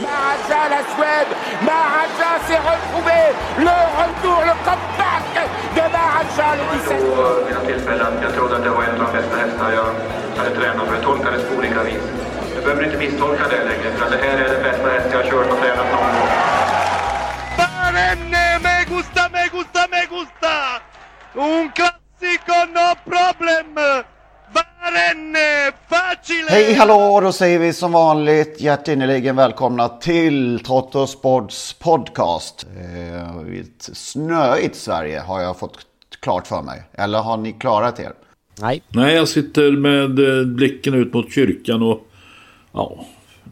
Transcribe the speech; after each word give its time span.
Maharaja, 0.00 0.60
la 0.74 0.82
Suède. 0.94 1.32
Maharaja 1.62 2.30
s'est 2.46 2.62
retrouvé. 2.72 3.20
Le 3.58 3.78
retour, 4.00 4.40
le 4.50 4.54
comeback 4.66 5.26
de 5.74 5.84
Maharaja, 5.94 6.48
le 6.58 6.64
17. 6.78 6.98
på 7.16 7.44
mina 7.48 7.60
tillfällen. 7.60 8.12
Jag 8.22 8.34
trodde 8.34 8.56
att 8.56 8.64
det 8.64 8.70
var 8.70 8.82
en 8.82 9.00
av 9.00 9.06
de 9.06 9.18
bästa 9.18 9.36
hästar 9.36 9.72
jag 9.72 9.88
hade 10.38 10.50
tränat 10.56 10.86
för. 10.86 10.94
Jag 10.94 11.02
tolkade 11.02 11.36
det 11.36 11.42
på 11.42 11.54
olika 11.58 11.82
vis. 11.82 12.02
Du 12.54 12.60
behöver 12.64 12.84
inte 12.84 12.98
misstolka 12.98 13.44
det 13.48 13.64
längre, 13.64 13.96
för 13.96 14.04
att 14.04 14.12
det 14.12 14.18
här 14.26 14.38
är 14.38 14.48
den 14.54 14.62
bästa 14.62 14.88
häst 14.90 15.08
jag 15.12 15.18
har 15.18 15.30
kört 15.30 15.52
och 15.52 15.58
tränat 15.60 15.86
någon 15.92 16.12
gång. 16.14 16.30
Barenne, 17.58 18.58
me 18.64 18.84
gusta, 18.88 19.22
me 19.32 19.42
gusta, 19.52 19.80
me 19.90 20.02
gusta! 20.14 20.54
Un 21.34 21.70
classico, 21.76 22.56
no 22.76 22.88
problem! 23.10 23.78
Hej 26.48 26.74
hallå, 26.74 27.20
då 27.20 27.32
säger 27.32 27.58
vi 27.58 27.72
som 27.72 27.92
vanligt 27.92 28.60
hjärtinnerligen 28.60 29.36
välkomna 29.36 29.88
till 29.88 30.60
Trotto 30.60 31.06
Sports 31.06 31.72
podcast. 31.72 32.66
Eh, 32.80 33.54
I 33.54 33.60
ett 33.60 33.90
snöigt 33.96 34.76
Sverige 34.76 35.20
har 35.20 35.40
jag 35.40 35.58
fått 35.58 35.78
klart 36.20 36.46
för 36.46 36.62
mig. 36.62 36.82
Eller 36.92 37.18
har 37.18 37.36
ni 37.36 37.52
klarat 37.52 38.00
er? 38.00 38.12
Nej. 38.60 38.82
Nej, 38.88 39.14
jag 39.14 39.28
sitter 39.28 39.72
med 39.72 40.38
eh, 40.38 40.46
blicken 40.46 40.94
ut 40.94 41.14
mot 41.14 41.32
kyrkan 41.32 41.82
och 41.82 42.00
ja, 42.72 43.04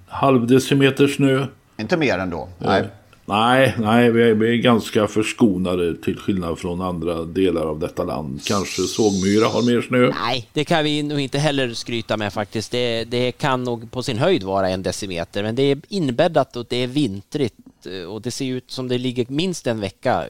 halv 0.08 0.46
decimeter 0.46 1.06
snö. 1.06 1.46
Inte 1.78 1.96
mer 1.96 2.18
ändå? 2.18 2.48
Nej. 2.58 2.84
Nej, 3.28 3.74
nej 3.78 4.10
vi 4.10 4.30
är, 4.30 4.34
vi 4.34 4.52
är 4.52 4.56
ganska 4.62 5.06
förskonade 5.06 5.96
till 5.96 6.18
skillnad 6.18 6.58
från 6.58 6.80
andra 6.80 7.22
delar 7.24 7.62
av 7.62 7.78
detta 7.78 8.04
land. 8.04 8.40
Kanske 8.44 8.82
Sågmyra 8.82 9.46
har 9.46 9.62
mer 9.62 9.82
snö. 9.82 10.12
Nej, 10.20 10.48
det 10.52 10.64
kan 10.64 10.84
vi 10.84 11.02
nog 11.02 11.20
inte 11.20 11.38
heller 11.38 11.74
skryta 11.74 12.16
med 12.16 12.32
faktiskt. 12.32 12.70
Det, 12.72 13.04
det 13.04 13.32
kan 13.32 13.64
nog 13.64 13.90
på 13.90 14.02
sin 14.02 14.18
höjd 14.18 14.42
vara 14.42 14.68
en 14.68 14.82
decimeter, 14.82 15.42
men 15.42 15.54
det 15.54 15.62
är 15.62 15.78
inbäddat 15.88 16.56
och 16.56 16.66
det 16.68 16.76
är 16.76 16.86
vintrigt 16.86 17.56
eh, 17.86 18.12
och 18.12 18.22
det 18.22 18.30
ser 18.30 18.44
ut 18.44 18.70
som 18.70 18.88
det 18.88 18.98
ligger 18.98 19.26
minst 19.28 19.66
en 19.66 19.80
vecka 19.80 20.24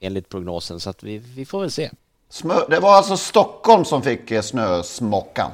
enligt 0.00 0.28
prognosen, 0.28 0.80
så 0.80 0.90
att 0.90 1.02
vi, 1.02 1.18
vi 1.18 1.44
får 1.44 1.60
väl 1.60 1.70
se. 1.70 1.90
Smö- 2.32 2.70
det 2.70 2.80
var 2.80 2.96
alltså 2.96 3.16
Stockholm 3.16 3.84
som 3.84 4.02
fick 4.02 4.30
eh, 4.30 4.42
snösmockan. 4.42 5.50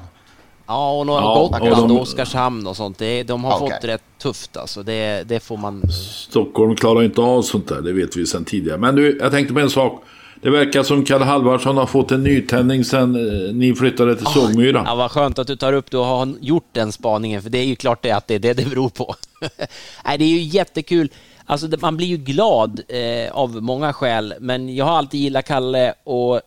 Ja, 0.73 0.91
och 0.99 1.07
några 1.07 1.21
Ja, 1.21 1.35
Gotland 1.51 1.83
och 1.83 1.89
de- 1.89 1.97
och 1.97 2.03
Oskarshamn 2.03 2.67
och 2.67 2.77
sånt. 2.77 2.99
Det, 2.99 3.23
de 3.23 3.45
har 3.45 3.57
Okej. 3.57 3.71
fått 3.71 3.85
rätt 3.85 4.03
tufft 4.23 4.57
alltså. 4.57 4.83
Det, 4.83 5.29
det 5.29 5.41
får 5.41 5.57
man... 5.57 5.83
Stockholm 6.29 6.77
klarar 6.77 7.03
inte 7.03 7.21
av 7.21 7.43
sånt 7.43 7.69
där, 7.69 7.81
det 7.81 7.93
vet 7.93 8.17
vi 8.17 8.27
sedan 8.27 8.45
tidigare. 8.45 8.79
Men 8.79 8.95
du, 8.97 9.19
jag 9.21 9.31
tänkte 9.33 9.55
på 9.55 9.61
en 9.61 9.71
sak. 9.71 10.03
Det 10.43 10.51
verkar 10.51 10.83
som 10.83 11.05
Kalle 11.05 11.25
Halvarsson 11.25 11.77
har 11.77 11.87
fått 11.87 12.11
en 12.11 12.23
nytändning 12.23 12.85
sedan 12.85 13.15
eh, 13.17 13.55
ni 13.55 13.75
flyttade 13.75 14.17
till 14.17 14.27
Sågmyra. 14.27 14.83
Ja, 14.87 14.95
vad 14.95 15.11
skönt 15.11 15.39
att 15.39 15.47
du 15.47 15.57
tar 15.57 15.73
upp 15.73 15.91
det 15.91 15.99
och 15.99 16.05
har 16.05 16.29
gjort 16.41 16.67
den 16.73 16.93
spaningen, 16.93 17.43
för 17.43 17.51
det 17.51 17.59
är 17.59 17.65
ju 17.65 17.77
klart 17.77 18.03
det 18.03 18.11
att 18.11 18.27
det 18.29 18.35
är 18.35 18.39
det 18.39 18.53
det 18.55 18.65
beror 18.71 18.89
på. 18.89 19.15
Nej, 20.05 20.19
det 20.19 20.25
är 20.25 20.29
ju 20.29 20.41
jättekul. 20.43 21.09
Alltså, 21.47 21.69
man 21.81 21.97
blir 21.97 22.07
ju 22.07 22.17
glad 22.17 22.81
eh, 22.89 23.33
av 23.33 23.63
många 23.63 23.93
skäl, 23.93 24.35
men 24.41 24.75
jag 24.75 24.85
har 24.85 24.93
alltid 24.97 25.21
gillat 25.21 25.47
Kalle 25.47 25.95
och 26.05 26.41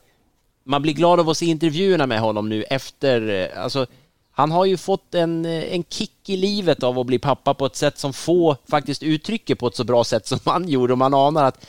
man 0.64 0.82
blir 0.82 0.94
glad 0.94 1.20
av 1.20 1.30
att 1.30 1.38
se 1.38 1.46
intervjuerna 1.46 2.08
med 2.08 2.20
honom 2.20 2.50
nu 2.50 2.64
efter, 2.64 3.30
eh, 3.30 3.64
alltså, 3.64 3.86
han 4.36 4.52
har 4.52 4.66
ju 4.66 4.78
fått 4.78 5.16
en, 5.16 5.46
eh, 5.46 5.74
en 5.74 5.84
kick 5.90 6.30
i 6.30 6.38
livet 6.38 6.84
av 6.84 7.00
att 7.00 7.06
bli 7.06 7.20
pappa 7.20 7.54
på 7.54 7.66
ett 7.66 7.76
sätt 7.76 7.98
som 8.00 8.14
få 8.14 8.58
faktiskt 8.70 9.04
uttrycker 9.04 9.56
på 9.56 9.68
ett 9.68 9.76
så 9.76 9.84
bra 9.84 10.04
sätt 10.04 10.28
som 10.28 10.40
han 10.46 10.70
gjorde 10.70 10.94
och 10.94 10.98
man 11.00 11.14
anar 11.14 11.44
att 11.44 11.66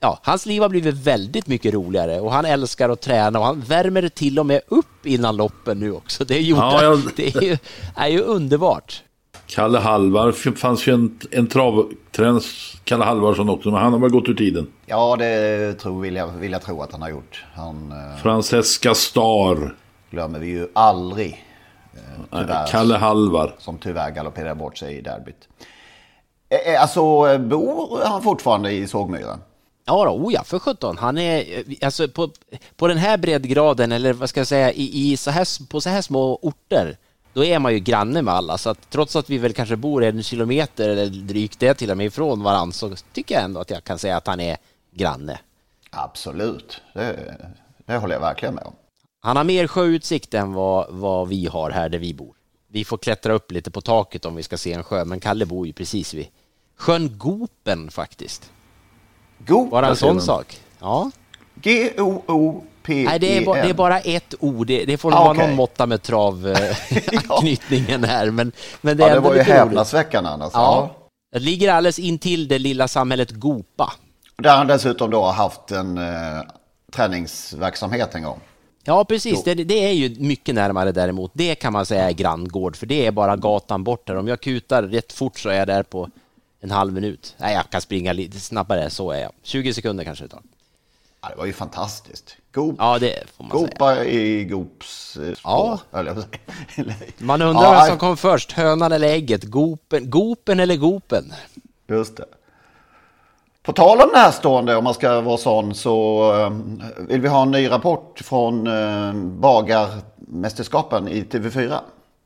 ja, 0.00 0.18
hans 0.22 0.46
liv 0.46 0.62
har 0.62 0.68
blivit 0.68 0.94
väldigt 0.94 1.46
mycket 1.46 1.74
roligare 1.74 2.20
och 2.20 2.32
han 2.32 2.44
älskar 2.44 2.88
att 2.88 3.00
träna 3.00 3.38
och 3.38 3.44
han 3.44 3.60
värmer 3.60 4.08
till 4.08 4.38
och 4.38 4.46
med 4.46 4.60
upp 4.68 5.06
innan 5.06 5.36
loppen 5.36 5.78
nu 5.80 5.92
också. 5.92 6.24
Det 6.24 6.34
är, 6.36 6.40
gjort, 6.40 6.58
Ja, 6.58 6.82
jag- 6.82 7.02
det 7.16 7.34
är, 7.36 7.42
ju, 7.42 7.56
är 7.96 8.08
ju 8.08 8.20
underbart. 8.20 9.02
Kalle 9.46 9.78
Halvar, 9.78 10.26
det 10.44 10.52
fanns 10.56 10.86
ju 10.86 10.94
en, 10.94 11.20
en 11.30 11.46
travtränds 11.46 12.74
Kalle 12.84 13.04
Halvarsson 13.04 13.48
också, 13.48 13.70
men 13.70 13.80
han 13.82 13.92
har 13.92 14.00
väl 14.00 14.10
gått 14.10 14.28
ur 14.28 14.34
tiden. 14.34 14.66
Ja, 14.86 15.16
det 15.16 15.74
tror, 15.74 16.00
vill, 16.00 16.16
jag, 16.16 16.26
vill 16.28 16.52
jag 16.52 16.62
tro 16.62 16.82
att 16.82 16.92
han 16.92 17.02
har 17.02 17.10
gjort. 17.10 17.44
Han 17.54 17.92
eh, 17.92 18.22
Francesca 18.22 18.94
Star, 18.94 19.76
glömmer 20.10 20.38
vi 20.38 20.46
ju 20.46 20.68
aldrig. 20.72 21.44
Eh, 21.94 22.38
tyvärr. 22.40 22.66
Kalle 22.66 22.96
Halvar. 22.96 23.54
Som 23.58 23.78
tyvärr 23.78 24.10
galopperar 24.10 24.54
bort 24.54 24.78
sig 24.78 24.96
i 24.96 25.00
derbyt. 25.00 25.48
Eh, 26.48 26.74
eh, 26.74 26.82
Alltså, 26.82 27.02
bor 27.38 28.04
han 28.04 28.22
fortfarande 28.22 28.72
i 28.72 28.86
Sågmyra? 28.86 29.38
Ja, 29.84 30.04
då, 30.04 30.10
oh 30.10 30.32
ja, 30.32 30.44
för 30.44 30.58
sjutton. 30.58 30.98
Han 30.98 31.18
är, 31.18 31.64
alltså 31.84 32.08
på, 32.08 32.30
på 32.76 32.88
den 32.88 32.98
här 32.98 33.18
breddgraden, 33.18 33.92
eller 33.92 34.12
vad 34.12 34.28
ska 34.28 34.40
jag 34.40 34.46
säga, 34.46 34.72
i, 34.72 35.12
i 35.12 35.16
så 35.16 35.30
här, 35.30 35.66
på 35.68 35.80
så 35.80 35.90
här 35.90 36.02
små 36.02 36.38
orter, 36.42 36.96
då 37.32 37.44
är 37.44 37.58
man 37.58 37.72
ju 37.72 37.78
granne 37.78 38.22
med 38.22 38.34
alla. 38.34 38.58
Så 38.58 38.70
att 38.70 38.90
trots 38.90 39.16
att 39.16 39.30
vi 39.30 39.38
väl 39.38 39.52
kanske 39.52 39.76
bor 39.76 40.04
en 40.04 40.22
kilometer 40.22 40.88
eller 40.88 41.06
drygt 41.06 41.60
det 41.60 41.74
till 41.74 41.90
och 41.90 41.96
med 41.96 42.06
ifrån 42.06 42.42
varandra, 42.42 42.72
så 42.72 42.90
tycker 43.12 43.34
jag 43.34 43.44
ändå 43.44 43.60
att 43.60 43.70
jag 43.70 43.84
kan 43.84 43.98
säga 43.98 44.16
att 44.16 44.26
han 44.26 44.40
är 44.40 44.56
granne. 44.94 45.38
Absolut, 45.90 46.80
det, 46.94 47.36
det 47.86 47.96
håller 47.96 48.14
jag 48.14 48.20
verkligen 48.20 48.54
med 48.54 48.64
om. 48.64 48.72
Han 49.24 49.36
har 49.36 49.44
mer 49.44 49.66
sjöutsikt 49.66 50.34
än 50.34 50.52
vad, 50.52 50.86
vad 50.90 51.28
vi 51.28 51.46
har 51.46 51.70
här 51.70 51.88
där 51.88 51.98
vi 51.98 52.14
bor. 52.14 52.34
Vi 52.68 52.84
får 52.84 52.98
klättra 52.98 53.32
upp 53.32 53.52
lite 53.52 53.70
på 53.70 53.80
taket 53.80 54.24
om 54.24 54.34
vi 54.36 54.42
ska 54.42 54.58
se 54.58 54.72
en 54.72 54.84
sjö, 54.84 55.04
men 55.04 55.20
Kalle 55.20 55.46
bor 55.46 55.66
ju 55.66 55.72
precis 55.72 56.14
vid 56.14 56.26
sjön 56.76 57.18
Gopen 57.18 57.90
faktiskt. 57.90 58.50
God, 59.38 59.70
Bara 59.70 59.88
en 59.88 59.96
sån 59.96 60.20
sak. 60.20 60.60
Ja. 60.80 61.10
G-O-O-P-E-N. 61.54 63.04
Nej, 63.04 63.18
det 63.18 63.38
är, 63.38 63.44
bara, 63.46 63.62
det 63.62 63.68
är 63.70 63.74
bara 63.74 64.00
ett 64.00 64.34
ord. 64.40 64.66
Det, 64.66 64.84
det 64.84 64.96
får 64.96 65.12
Ah, 65.12 65.20
vara 65.20 65.30
okej. 65.30 65.46
någon 65.46 65.56
måtta 65.56 65.86
med 65.86 66.02
travanknytningen 66.02 68.04
här. 68.04 68.30
Men, 68.30 68.52
men 68.80 68.96
det 68.96 69.04
är 69.04 69.08
Ja, 69.08 69.14
det 69.14 69.20
var 69.20 69.34
ju 69.34 69.40
häpnadsväckande 69.42 70.30
annars. 70.30 70.50
Ja. 70.54 70.90
Ja. 70.92 71.08
Det 71.32 71.38
ligger 71.38 71.72
alldeles 71.72 71.98
intill 71.98 72.48
det 72.48 72.58
lilla 72.58 72.88
samhället 72.88 73.30
Gopa. 73.30 73.92
Där 74.36 74.56
han 74.56 74.66
dessutom 74.66 75.10
då 75.10 75.22
har 75.22 75.32
haft 75.32 75.70
en 75.70 75.98
eh, 75.98 76.42
träningsverksamhet 76.92 78.14
en 78.14 78.22
gång. 78.22 78.40
Ja, 78.84 79.04
precis. 79.04 79.44
Det, 79.44 79.54
det 79.54 79.84
är 79.88 79.92
ju 79.92 80.16
mycket 80.18 80.54
närmare 80.54 80.92
däremot. 80.92 81.30
Det 81.34 81.54
kan 81.54 81.72
man 81.72 81.86
säga 81.86 82.08
är 82.08 82.12
granngård, 82.12 82.76
för 82.76 82.86
det 82.86 83.06
är 83.06 83.10
bara 83.10 83.36
gatan 83.36 83.84
bort 83.84 84.08
här. 84.08 84.16
Om 84.16 84.28
jag 84.28 84.40
kutar 84.40 84.82
rätt 84.82 85.12
fort 85.12 85.38
så 85.38 85.48
är 85.48 85.54
jag 85.58 85.66
där 85.66 85.82
på 85.82 86.10
en 86.60 86.70
halv 86.70 86.92
minut. 86.92 87.34
Nej, 87.38 87.54
jag 87.54 87.70
kan 87.70 87.80
springa 87.80 88.12
lite 88.12 88.40
snabbare, 88.40 88.90
så 88.90 89.10
är 89.10 89.20
jag. 89.20 89.32
20 89.42 89.74
sekunder 89.74 90.04
kanske 90.04 90.24
det 90.24 90.28
tar. 90.28 90.42
Ja, 91.22 91.28
det 91.28 91.36
var 91.36 91.46
ju 91.46 91.52
fantastiskt. 91.52 92.36
Gop, 92.52 92.74
Ja, 92.78 92.98
det 92.98 93.24
får 93.36 93.44
man 93.44 93.58
säga. 93.58 93.68
Gopa 93.70 94.04
i 94.04 94.44
Gops 94.44 95.16
eh, 95.16 95.22
spår. 95.34 95.34
Ja. 95.44 95.80
säga. 95.90 96.24
Man 97.18 97.42
undrar 97.42 97.62
Ja, 97.62 97.78
vem 97.80 97.88
som 97.88 97.98
kom 97.98 98.16
först, 98.16 98.52
hönan 98.52 98.92
eller 98.92 99.08
ägget? 99.08 99.44
Gopen, 99.44 100.10
gopen 100.10 100.60
eller 100.60 100.76
gopen? 100.76 101.32
Just 101.88 102.16
det. 102.16 102.24
På 103.62 103.72
tal 103.72 104.00
om 104.00 104.08
närstående, 104.12 104.76
om 104.76 104.84
man 104.84 104.94
ska 104.94 105.20
vara 105.20 105.36
sån, 105.36 105.74
så 105.74 106.22
eh, 106.40 106.50
vill 107.08 107.20
vi 107.20 107.28
ha 107.28 107.42
en 107.42 107.50
ny 107.50 107.70
rapport 107.70 108.20
från 108.24 108.66
eh, 108.66 109.12
Bagarmästerskapen 109.14 111.08
i 111.08 111.22
TV4. 111.22 111.78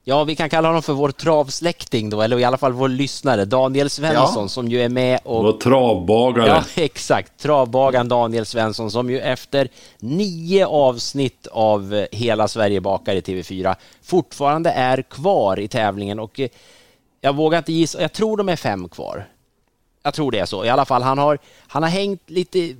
Ja, 0.08 0.24
vi 0.24 0.36
kan 0.36 0.50
kalla 0.50 0.68
honom 0.68 0.82
för 0.82 0.92
vår 0.92 1.10
travsläkting 1.10 2.10
då, 2.10 2.22
eller 2.22 2.38
i 2.38 2.44
alla 2.44 2.56
fall 2.56 2.72
vår 2.72 2.88
lyssnare, 2.88 3.44
Daniel 3.44 3.90
Svensson, 3.90 4.42
Ja. 4.42 4.48
som 4.48 4.68
ju 4.68 4.82
är 4.82 4.88
med 4.88 5.20
och... 5.24 5.44
var 5.44 5.52
travbagare. 5.52 6.46
Ja, 6.46 6.62
exakt. 6.82 7.32
Travbagaren 7.40 8.08
Daniel 8.08 8.46
Svensson 8.46 8.90
som 8.90 9.10
ju 9.10 9.20
efter 9.20 9.68
nio 9.98 10.66
avsnitt 10.66 11.46
av 11.52 11.94
eh, 11.94 12.06
Hela 12.12 12.48
Sverige 12.48 12.80
bakar 12.80 13.14
i 13.14 13.20
TV4 13.20 13.74
fortfarande 14.02 14.70
är 14.70 15.02
kvar 15.02 15.60
i 15.60 15.68
tävlingen 15.68 16.18
och 16.20 16.40
eh, 16.40 16.48
jag 17.20 17.36
vågar 17.36 17.58
inte 17.58 17.72
gissa, 17.72 18.02
jag 18.02 18.12
tror 18.12 18.36
de 18.36 18.48
är 18.48 18.56
fem 18.56 18.88
kvar. 18.88 19.26
Jag 20.06 20.14
tror 20.14 20.31
det 20.31 20.38
är 20.38 20.47
så. 20.47 20.64
I 20.64 20.69
alla 20.69 20.85
fall, 20.85 21.03
han 21.03 21.19
har, 21.19 21.38
han 21.67 21.82
har 21.82 21.91
hängt 21.91 22.31
lite 22.31 22.75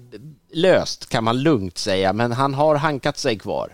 löst 0.52 1.08
kan 1.08 1.25
man 1.25 1.43
lugnt 1.43 1.78
säga, 1.78 2.12
men 2.12 2.32
han 2.32 2.55
har 2.55 2.75
hankat 2.76 3.19
sig 3.19 3.38
kvar. 3.38 3.73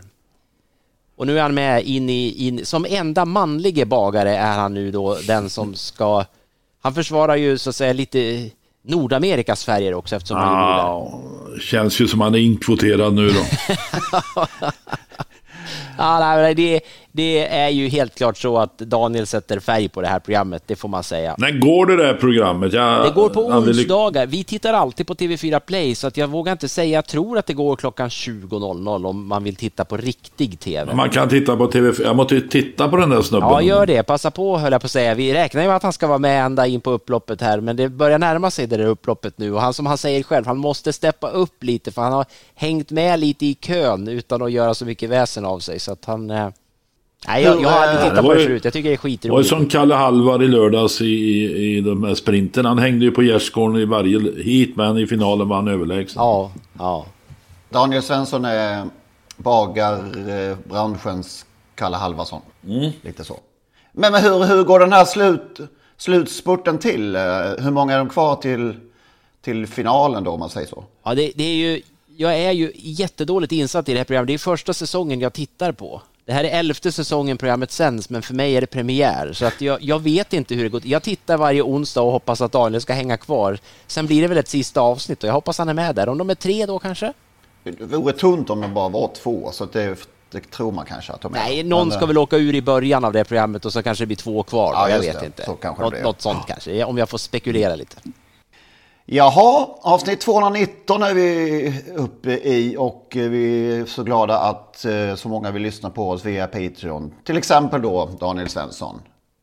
Och 1.17 1.27
nu 1.27 1.39
är 1.39 1.43
han 1.43 1.55
med 1.55 1.85
in 1.85 2.11
i, 2.11 2.47
in, 2.47 2.67
som 2.67 2.87
enda 2.89 3.25
manlige 3.25 3.87
bagare 3.87 4.37
är 4.37 4.53
han 4.53 4.75
nu 4.75 4.91
då 4.91 5.19
den 5.27 5.51
som 5.51 5.75
ska, 5.75 6.25
han 6.83 6.95
försvarar 6.95 7.37
ju 7.37 7.59
så 7.59 7.71
att 7.71 7.77
säga 7.77 7.93
lite 7.93 8.51
Nordamerikas 8.83 9.65
färger 9.65 9.95
också 9.95 10.17
eftersom 10.17 10.37
han 10.37 10.71
är 10.71 10.77
där. 10.77 11.61
Känns 11.61 12.01
ju 12.01 12.09
som 12.09 12.21
han 12.21 12.35
är 12.35 12.39
inkvoterad 12.39 13.15
nu 13.15 13.29
då. 13.29 13.41
ja, 15.99 16.35
nej, 16.37 16.55
det, 16.55 16.81
det 17.13 17.47
är 17.49 17.69
ju 17.69 17.89
helt 17.89 18.15
klart 18.15 18.37
så 18.37 18.59
att 18.59 18.79
Daniel 18.79 19.27
sätter 19.27 19.61
färg 19.61 19.89
på 19.89 20.01
det 20.01 20.09
här 20.09 20.19
programmet, 20.19 20.63
det 20.67 20.77
får 20.77 20.89
man 20.89 21.03
säga. 21.03 21.35
När 21.39 21.51
går 21.51 21.87
det 21.87 21.97
där 21.97 22.15
programmet? 22.15 22.73
Jag, 22.73 23.05
det 23.05 23.11
går 23.11 23.29
på 23.29 23.41
onsdagar. 23.41 24.27
Vi 24.27 24.45
tittar 24.45 24.73
alltid 24.73 25.07
på 25.07 25.15
TV4 25.15 25.61
Play, 25.61 25.95
så 25.95 26.07
att 26.07 26.17
jag 26.17 26.29
vågar 26.29 26.53
inte 26.53 26.69
säga. 26.69 26.95
Jag 26.95 27.07
tror 27.07 27.39
att 27.39 27.47
det 27.47 27.55
går 27.55 27.77
klockan 27.77 28.09
20.00 28.09 29.07
om 29.07 29.27
man 29.27 29.45
vill 29.45 29.57
titta 29.57 29.85
på 29.85 29.97
riktig 29.97 30.61
TV. 30.61 30.95
Man 30.95 31.11
kan 31.11 31.29
titta 31.29 31.57
på 31.57 31.71
TV4. 31.71 32.03
Jag 32.03 32.17
måste 32.17 32.41
titta 32.41 32.89
på 32.89 32.97
den 32.97 33.11
där 33.11 33.23
snubben. 33.23 33.49
Ja, 33.49 33.63
gör 33.63 33.87
det. 33.87 34.03
Passa 34.03 34.31
på, 34.31 34.59
höll 34.59 34.73
jag 34.73 34.81
på 34.81 34.85
att 34.85 34.91
säga. 34.91 35.15
Vi 35.15 35.35
räknar 35.35 35.63
ju 35.63 35.69
med 35.69 35.77
att 35.77 35.83
han 35.83 35.93
ska 35.93 36.07
vara 36.07 36.19
med 36.19 36.45
ända 36.45 36.67
in 36.67 36.81
på 36.81 36.91
upploppet 36.91 37.41
här, 37.41 37.61
men 37.61 37.77
det 37.77 37.89
börjar 37.89 38.19
närma 38.19 38.51
sig 38.51 38.67
det 38.67 38.77
där 38.77 38.87
upploppet 38.87 39.39
nu. 39.39 39.55
Och 39.55 39.61
han, 39.61 39.75
som 39.75 39.87
han 39.87 39.99
säger 39.99 40.23
själv, 40.23 40.47
han 40.47 40.59
måste 40.59 40.93
steppa 40.93 41.31
upp 41.31 41.63
lite, 41.63 41.93
för 41.93 42.03
han 42.03 42.13
har 42.13 42.25
hängt 42.55 42.91
med 42.91 43.21
lite 43.21 43.47
i 43.47 43.55
kön 43.55 44.09
utan 44.09 44.43
att 44.43 44.53
göra 44.53 44.75
så 44.75 44.85
mycket 44.85 45.11
väsen 45.11 45.45
av 45.45 45.59
sig. 45.59 45.79
Så 45.79 45.93
att 45.93 46.05
han... 46.05 46.53
Eh, 47.27 47.33
Nej, 47.33 47.43
jag, 47.43 47.63
jag 47.63 47.69
har 47.69 47.87
aldrig 47.87 48.11
tittat 48.11 48.25
på 48.25 48.35
det 48.35 48.45
förut. 48.45 48.65
Jag 48.65 48.73
tycker 48.73 48.89
det 48.89 48.95
är 48.95 48.97
skitroligt. 48.97 49.23
Det 49.23 49.31
var 49.31 49.39
ju 49.39 49.45
som 49.45 49.67
Kalle 49.67 49.95
Halvar 49.95 50.43
i 50.43 50.49
lördags 50.49 51.01
i, 51.01 51.05
i, 51.05 51.77
i 51.77 51.81
de 51.81 52.05
här 52.05 52.15
sprinten. 52.15 52.65
Han 52.65 52.79
hängde 52.79 53.05
ju 53.05 53.11
på 53.11 53.23
gärdsgården 53.23 53.77
i 53.77 53.85
varje 53.85 54.43
hit, 54.43 54.77
men 54.77 54.99
i 54.99 55.07
finalen 55.07 55.49
var 55.49 55.57
han 55.57 55.69
överlägsen. 55.69 56.23
Ja, 56.23 56.53
ja. 56.79 57.07
Daniel 57.71 58.03
Svensson 58.03 58.45
är 58.45 58.85
bagarbranschens 59.37 61.47
Kalle 61.75 61.97
Halvarsson. 61.97 62.41
Mm. 62.69 62.91
Lite 63.03 63.25
så. 63.25 63.41
Men, 63.93 64.13
men 64.13 64.23
hur, 64.23 64.45
hur 64.45 64.65
går 64.65 64.81
den 64.81 64.93
här 64.93 65.05
slut, 65.05 65.61
slutspurten 65.97 66.79
till? 66.79 67.17
Hur 67.59 67.71
många 67.71 67.95
är 67.95 67.99
de 67.99 68.09
kvar 68.09 68.37
till, 68.37 68.75
till 69.45 69.67
finalen 69.67 70.25
då, 70.25 70.31
om 70.31 70.41
man 70.41 70.51
säger 70.51 70.69
så? 70.69 70.85
Ja, 71.05 71.15
det, 71.15 71.33
det 71.35 71.45
är 71.45 71.55
ju... 71.55 71.83
Jag 72.17 72.39
är 72.39 72.53
ju 72.53 72.73
jättedåligt 72.75 73.53
insatt 73.53 73.89
i 73.89 73.93
det 73.93 73.99
här 73.99 74.05
programmet. 74.05 74.27
Det 74.27 74.35
är 74.35 74.39
första 74.39 74.75
säsongen 74.75 75.21
jag 75.21 75.33
tittar 75.33 75.73
på. 75.73 76.03
Det 76.25 76.33
här 76.33 76.45
är 76.45 76.59
elfte 76.59 76.93
säsongen 76.93 77.39
programmet 77.39 77.71
sänds, 77.71 78.11
men 78.11 78.23
för 78.23 78.35
mig 78.35 78.57
är 78.57 78.61
det 78.61 78.67
premiär. 78.67 79.33
Så 79.33 79.47
att 79.47 79.61
jag, 79.61 79.83
jag 79.83 79.99
vet 79.99 80.33
inte 80.33 80.55
hur 80.55 80.63
det 80.63 80.69
går 80.69 80.81
Jag 80.85 81.03
tittar 81.03 81.37
varje 81.37 81.63
onsdag 81.63 82.03
och 82.03 82.13
hoppas 82.13 82.41
att 82.41 82.53
Daniel 82.53 82.81
ska 82.81 82.93
hänga 82.93 83.17
kvar. 83.17 83.59
Sen 83.87 84.07
blir 84.07 84.23
det 84.23 84.29
väl 84.29 84.39
ett 84.39 84.49
sista 84.49 84.81
avsnitt 84.81 85.23
och 85.23 85.29
jag 85.29 85.35
hoppas 85.35 85.59
han 85.59 85.69
är 85.69 85.75
med 85.75 85.95
där. 85.95 86.09
Om 86.09 86.19
de 86.19 86.31
är 86.31 86.35
tre 86.35 86.67
då 86.67 86.79
kanske? 86.79 87.13
Det 87.65 87.97
vore 87.97 88.13
tunt 88.13 88.51
om 88.51 88.61
de 88.61 88.75
bara 88.75 88.89
var 88.89 89.11
två, 89.23 89.51
så 89.53 89.65
det, 89.65 90.09
det 90.31 90.51
tror 90.51 90.73
man 90.73 90.87
kanske 90.87 91.13
att 91.13 91.21
de 91.21 91.35
är. 91.35 91.39
Nej, 91.39 91.63
någon 91.63 91.89
men, 91.89 91.97
ska 91.97 92.07
väl 92.07 92.19
åka 92.19 92.37
ur 92.37 92.55
i 92.55 92.63
början 92.63 93.05
av 93.05 93.13
det 93.13 93.25
programmet 93.25 93.65
och 93.65 93.73
så 93.73 93.83
kanske 93.83 94.03
det 94.03 94.07
blir 94.07 94.17
två 94.17 94.43
kvar. 94.43 94.73
Ja, 94.75 94.91
jag 94.91 94.99
vet 94.99 95.21
det. 95.21 95.27
inte. 95.27 95.45
Så 95.45 95.55
kanske 95.55 95.83
något, 95.83 96.03
något 96.03 96.21
sånt 96.21 96.47
kanske, 96.47 96.85
om 96.85 96.99
jag 96.99 97.09
får 97.09 97.19
spekulera 97.19 97.75
lite. 97.75 97.97
Jaha, 99.05 99.69
avsnitt 99.81 100.21
219 100.21 101.03
är 101.03 101.15
vi 101.15 101.85
uppe 101.97 102.31
i 102.31 102.77
och 102.79 103.09
vi 103.15 103.77
är 103.77 103.87
så 103.87 104.03
glada 104.03 104.39
att 104.39 104.85
eh, 104.85 105.15
så 105.15 105.29
många 105.29 105.51
vill 105.51 105.63
lyssna 105.63 105.91
på 105.91 106.11
oss 106.11 106.25
via 106.25 106.47
Patreon. 106.47 107.15
Till 107.25 107.37
exempel 107.37 107.83
då 107.83 108.07
Daniel 108.21 108.49
Svensson. 108.49 109.01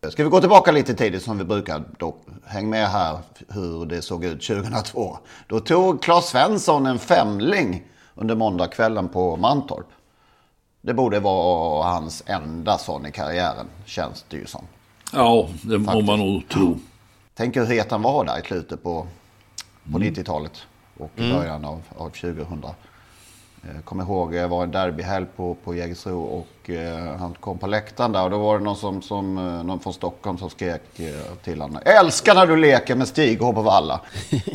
Ska 0.10 0.24
vi 0.24 0.30
gå 0.30 0.40
tillbaka 0.40 0.72
lite 0.72 0.94
tidigt 0.94 1.24
som 1.24 1.38
vi 1.38 1.44
brukar 1.44 1.84
då? 1.98 2.16
Häng 2.46 2.70
med 2.70 2.88
här 2.88 3.18
hur 3.48 3.86
det 3.86 4.02
såg 4.02 4.26
ut 4.26 4.48
2002. 4.48 5.18
Då 5.48 5.60
tog 5.60 6.02
Claes 6.02 6.26
Svensson 6.26 6.86
en 6.86 7.00
femling 7.00 7.84
under 8.16 8.36
måndagskvällen 8.36 9.10
på 9.10 9.38
Mantorp. 9.38 9.88
Det 10.82 10.94
borde 10.94 11.20
vara 11.20 11.84
hans 11.84 12.24
enda 12.26 12.78
sån 12.78 13.06
i 13.06 13.12
karriären, 13.12 13.68
känns 13.86 14.26
det 14.30 14.38
ju 14.38 14.46
som. 14.46 14.66
Ja, 15.14 15.48
det 15.62 15.78
må 15.78 16.02
man 16.02 16.20
nog 16.20 16.50
tro. 16.50 16.78
Tänk 17.34 17.56
hur 17.56 17.66
het 17.66 17.92
han 17.92 18.02
var 18.02 18.26
där 18.26 18.40
i 18.40 18.48
slutet 18.48 18.84
på 18.84 19.08
på 19.92 19.98
mm. 19.98 20.14
90-talet 20.14 20.68
och 20.98 21.12
i 21.16 21.26
mm. 21.26 21.38
början 21.38 21.66
av, 21.66 21.82
av 21.98 22.10
2000. 22.10 22.66
Jag 23.76 23.86
kommer 23.86 24.04
ihåg, 24.04 24.36
jag 24.36 24.48
var 24.48 24.64
en 24.64 24.72
derbyhelg 24.72 25.26
på, 25.36 25.56
på 25.64 25.76
Jägersro 25.76 26.22
och 26.22 26.70
eh, 26.70 27.18
han 27.18 27.34
kom 27.40 27.58
på 27.58 27.68
läktaren 27.68 28.12
där 28.12 28.24
och 28.24 28.30
då 28.30 28.38
var 28.38 28.58
det 28.58 28.64
någon, 28.64 28.76
som, 28.76 29.02
som, 29.02 29.38
eh, 29.38 29.64
någon 29.64 29.80
från 29.80 29.94
Stockholm 29.94 30.38
som 30.38 30.50
skrek 30.50 31.00
eh, 31.00 31.36
till 31.44 31.62
honom. 31.62 31.82
Älskar 31.86 32.36
när 32.36 32.48
du 32.48 32.56
leker 32.56 32.96
med 32.96 33.08
Stig 33.08 33.42
och 33.42 33.56
på 33.56 33.62
valla. 33.62 34.02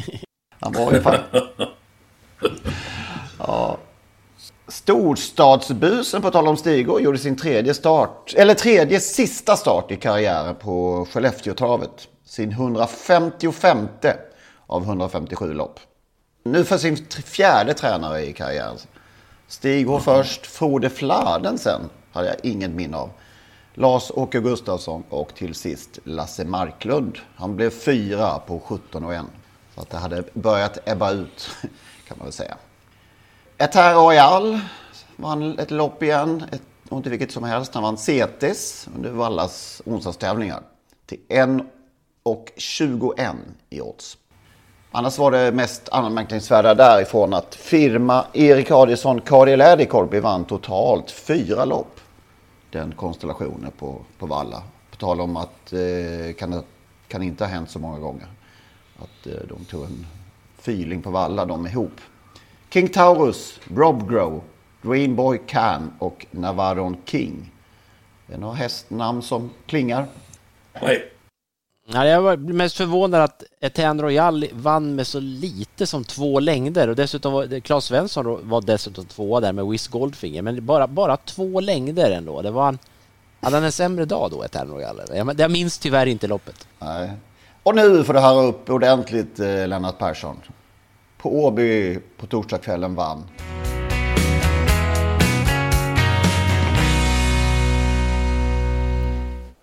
Han 0.61 0.73
var 0.73 0.93
ju 0.93 1.01
fan... 1.01 1.15
Ja. 3.39 3.79
Storstadsbusen, 4.69 6.23
på 6.23 6.31
tal 6.31 6.49
om 6.49 6.57
Stigå, 6.57 7.01
gjorde 7.01 7.19
sin 7.19 7.37
tredje 7.37 7.75
start, 7.75 8.35
eller 8.37 8.55
tredje 8.55 9.01
sista 9.01 9.57
start 9.57 9.91
i 9.91 9.97
karriären 9.97 10.55
på 10.55 11.07
Skellefteåtravet. 11.13 12.09
Sin 12.25 12.51
155 12.51 13.89
av 14.67 14.83
157 14.83 15.53
lopp. 15.55 15.81
Nu 16.43 16.65
för 16.65 16.79
sin 16.79 16.97
fjärde 17.25 17.75
tränare 17.75 18.27
i 18.27 18.33
karriären. 18.33 18.77
Stig 19.49 19.87
går 19.87 19.99
först, 19.99 20.47
Frode 20.47 20.91
Fladen 20.91 21.59
sen, 21.59 21.81
hade 22.13 22.29
jag 22.29 22.37
inget 22.43 22.71
minne 22.71 22.97
av. 22.97 23.11
Lars-Åke 23.75 24.41
Gustafsson 24.41 25.05
och 25.09 25.35
till 25.35 25.55
sist 25.55 25.99
Lasse 26.05 26.45
Marklund. 26.45 27.19
Han 27.37 27.57
blev 27.57 27.71
fyra 27.71 28.39
på 28.39 28.61
17 28.61 29.05
och 29.05 29.15
1. 29.15 29.23
Så 29.75 29.81
att 29.81 29.91
det 29.91 29.97
hade 29.97 30.25
börjat 30.33 30.89
ebba 30.89 31.11
ut, 31.11 31.51
kan 32.09 32.19
man 32.19 32.27
väl 32.27 32.33
säga. 32.33 32.57
Eterre 33.59 33.95
Royal 33.95 34.61
vann 35.17 35.59
ett 35.59 35.71
lopp 35.71 36.03
igen. 36.03 36.45
Ett, 36.53 36.63
inte 36.93 37.11
vilket 37.11 37.33
som 37.33 37.45
helst. 37.45 37.75
Han 37.75 37.83
vann 37.83 37.99
CETES 37.99 38.89
under 38.97 39.11
Vallas 39.11 39.83
onsdagstävlingar. 39.85 40.63
Till 41.07 41.21
1 41.29 41.49
och 42.23 42.53
21 42.57 43.35
i 43.71 43.81
odds. 43.81 44.19
Annars 44.97 45.19
var 45.19 45.31
det 45.31 45.53
mest 45.53 45.89
anmärkningsvärda 45.89 46.75
därifrån 46.75 47.35
att 47.35 47.55
firma 47.55 48.25
Erik 48.33 48.71
Adielsson 48.71 49.21
Kari 49.21 49.53
e. 49.53 49.57
Lädikorpi 49.57 50.21
vann 50.21 50.45
totalt 50.45 51.11
fyra 51.11 51.65
lopp. 51.65 52.01
Den 52.71 52.93
konstellationen 52.93 53.71
på, 53.79 53.99
på 54.19 54.27
Valla. 54.27 54.63
På 54.91 54.97
tal 54.97 55.21
om 55.21 55.37
att 55.37 55.73
eh, 55.73 56.35
kan, 56.39 56.63
kan 57.09 57.23
inte 57.23 57.45
ha 57.45 57.51
hänt 57.51 57.71
så 57.71 57.79
många 57.79 57.99
gånger. 57.99 58.27
Att 58.99 59.27
eh, 59.27 59.33
de 59.49 59.65
tog 59.65 59.85
en 59.85 60.07
feeling 60.59 61.03
på 61.03 61.11
Valla 61.11 61.45
de 61.45 61.67
ihop. 61.67 62.01
King 62.71 62.89
Taurus, 62.89 63.61
Rob 63.77 64.11
Grow, 64.11 64.43
Green 64.83 65.17
Boy 65.17 65.41
Can 65.47 65.93
och 65.99 66.27
Navarron 66.31 66.97
King. 67.05 67.53
Det 68.27 68.35
är 68.35 68.39
några 68.39 68.55
hästnamn 68.55 69.23
som 69.23 69.51
klingar. 69.67 70.07
Nej. 70.83 71.14
Ja, 71.87 72.07
jag 72.07 72.23
var 72.23 72.37
mest 72.37 72.77
förvånad 72.77 73.23
att 73.23 73.43
Etienne 73.61 74.03
Royal 74.03 74.47
vann 74.53 74.95
med 74.95 75.07
så 75.07 75.21
lite 75.21 75.87
som 75.87 76.05
två 76.05 76.41
längder 76.41 76.89
och 76.89 76.97
dessutom 76.97 77.33
var 77.33 77.61
Claes 77.61 77.85
Svensson 77.85 78.49
var 78.49 78.61
dessutom 78.61 79.05
tvåa 79.05 79.41
där 79.41 79.53
med 79.53 79.67
Wiz 79.67 79.89
Goldfinger, 79.89 80.43
men 80.43 80.67
bara, 80.67 80.87
bara 80.87 81.17
två 81.17 81.61
längder 81.61 82.11
ändå. 82.11 82.43
Det 82.43 82.51
var 82.51 82.69
en, 82.69 82.79
hade 83.41 83.57
han 83.57 83.65
en 83.65 83.73
sämre 83.73 84.05
dag 84.05 84.31
då, 84.31 84.45
Etienne 84.45 84.75
Royal? 84.75 85.01
Jag, 85.15 85.41
jag 85.41 85.51
minns 85.51 85.79
tyvärr 85.79 86.07
inte 86.07 86.27
loppet. 86.27 86.67
Nej. 86.79 87.11
Och 87.63 87.75
nu 87.75 88.05
får 88.05 88.15
du 88.15 88.21
höra 88.21 88.43
upp 88.43 88.71
ordentligt, 88.71 89.41
eh, 89.41 89.69
Lennart 89.69 89.99
Persson. 89.99 90.41
På 91.19 91.45
Åby 91.45 91.99
på 92.17 92.27
torsdagskvällen 92.27 92.95
vann. 92.95 93.25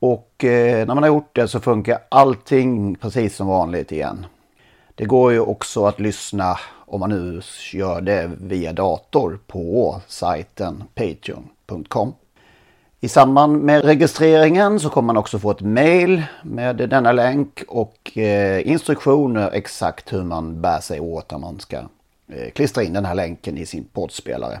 Och 0.00 0.44
eh, 0.44 0.86
när 0.86 0.94
man 0.94 1.02
har 1.02 1.08
gjort 1.08 1.36
det 1.36 1.48
så 1.48 1.60
funkar 1.60 1.98
allting 2.08 2.94
precis 2.94 3.36
som 3.36 3.46
vanligt 3.46 3.92
igen. 3.92 4.26
Det 4.94 5.04
går 5.04 5.32
ju 5.32 5.40
också 5.40 5.86
att 5.86 6.00
lyssna 6.00 6.58
om 6.86 7.00
man 7.00 7.10
nu 7.10 7.40
gör 7.72 8.00
det 8.00 8.30
via 8.40 8.72
dator 8.72 9.38
på 9.46 10.00
sajten 10.06 10.84
patreon.com. 10.94 12.12
I 13.00 13.08
samband 13.08 13.62
med 13.62 13.84
registreringen 13.84 14.80
så 14.80 14.88
kommer 14.88 15.06
man 15.06 15.16
också 15.16 15.38
få 15.38 15.50
ett 15.50 15.60
mail 15.60 16.22
med 16.42 16.76
denna 16.76 17.12
länk 17.12 17.62
och 17.68 18.18
eh, 18.18 18.68
instruktioner 18.68 19.50
exakt 19.52 20.12
hur 20.12 20.22
man 20.22 20.60
bär 20.60 20.80
sig 20.80 21.00
åt 21.00 21.30
när 21.30 21.38
man 21.38 21.60
ska 21.60 21.76
eh, 22.28 22.50
klistra 22.54 22.82
in 22.82 22.92
den 22.92 23.04
här 23.04 23.14
länken 23.14 23.58
i 23.58 23.66
sin 23.66 23.84
poddspelare. 23.84 24.60